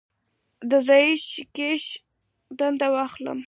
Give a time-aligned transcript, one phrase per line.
[0.69, 1.11] د ځايي
[1.55, 1.83] کشیش
[2.57, 3.31] دنده واخلي.